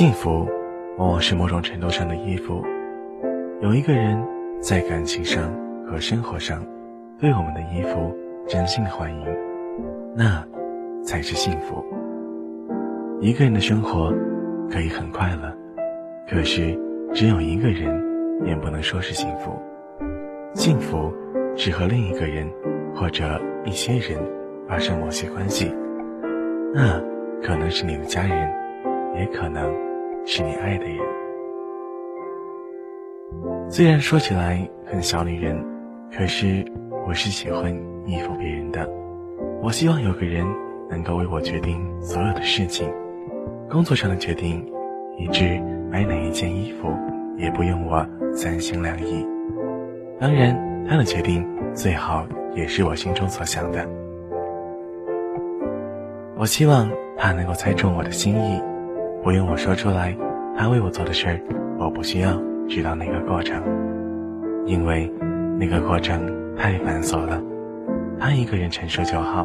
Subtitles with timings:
[0.00, 0.48] 幸福，
[0.96, 2.64] 往往是某种程度上的依附。
[3.60, 4.18] 有一个人
[4.58, 5.52] 在感情上
[5.86, 6.64] 和生活上
[7.18, 8.16] 对我们的依附
[8.48, 9.26] 真心的欢迎，
[10.16, 10.42] 那
[11.04, 11.84] 才是幸福。
[13.20, 14.10] 一个人的生活
[14.70, 15.54] 可以很快乐，
[16.26, 16.74] 可是
[17.12, 18.02] 只有一个人
[18.46, 19.52] 也不能说是幸福。
[20.54, 21.12] 幸福
[21.58, 22.50] 是和另一个人
[22.94, 24.18] 或者一些人
[24.66, 25.70] 发生某些关系，
[26.72, 26.98] 那
[27.42, 28.50] 可能是你的家人，
[29.14, 29.70] 也可能
[30.24, 30.98] 是你爱的人。
[33.68, 35.56] 虽然说起来很小女人，
[36.16, 36.64] 可是
[37.06, 37.72] 我是喜欢
[38.06, 38.88] 依附别人的。
[39.62, 40.46] 我希望有个人
[40.88, 42.92] 能够为我决定所有的事情，
[43.68, 44.64] 工作上的决定，
[45.18, 45.60] 以致
[45.90, 46.88] 买哪一件衣服
[47.36, 49.26] 也不用我三心两意。
[50.18, 50.56] 当然，
[50.88, 53.88] 他的决定最好也是我心中所想的。
[56.36, 58.60] 我希望他能够猜中我的心意，
[59.22, 60.16] 不用我说出来，
[60.56, 61.40] 他为我做的事儿，
[61.78, 62.32] 我不需要。
[62.68, 63.60] 知道那个过程，
[64.64, 65.12] 因为
[65.58, 66.24] 那个过程
[66.56, 67.42] 太繁琐了，
[68.16, 69.44] 他一个人承受就好。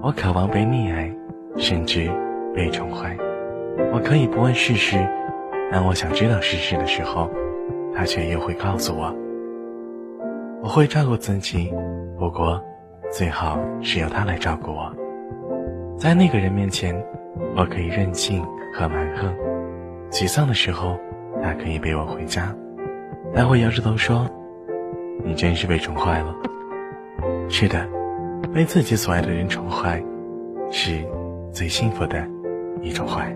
[0.00, 1.12] 我渴望被溺爱，
[1.56, 2.08] 甚至
[2.54, 3.16] 被宠坏。
[3.92, 4.96] 我可以不问世事，
[5.72, 7.28] 但我想知道世事的时候，
[7.92, 9.12] 他却又会告诉我。
[10.62, 11.72] 我会照顾自己，
[12.16, 12.62] 不过
[13.10, 14.94] 最好是由他来照顾我。
[16.04, 16.94] 在那个人面前，
[17.56, 19.34] 我可以任性和蛮横。
[20.10, 21.00] 沮丧的时候，
[21.42, 22.54] 他可以背我回家，
[23.34, 24.28] 他会摇着头说
[25.24, 26.36] ：“你真是被宠坏了。”
[27.48, 27.88] 是的，
[28.52, 29.98] 被自己所爱的人宠坏，
[30.70, 31.02] 是
[31.50, 32.22] 最幸福的
[32.82, 33.34] 一种坏。